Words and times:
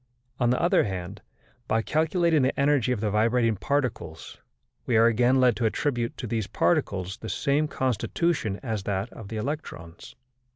On 0.39 0.49
the 0.49 0.59
other 0.59 0.85
hand, 0.85 1.21
by 1.67 1.83
calculating 1.83 2.41
the 2.41 2.59
energy 2.59 2.91
of 2.91 3.01
the 3.01 3.11
vibrating 3.11 3.55
particles 3.55 4.39
we 4.87 4.97
are 4.97 5.05
again 5.05 5.39
led 5.39 5.55
to 5.57 5.65
attribute 5.67 6.17
to 6.17 6.25
these 6.25 6.47
particles 6.47 7.17
the 7.17 7.29
same 7.29 7.67
constitution 7.67 8.59
as 8.63 8.81
that 8.81 9.13
of 9.13 9.27
the 9.27 9.37
electrons. 9.37 10.15